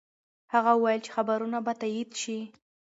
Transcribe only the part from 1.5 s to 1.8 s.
به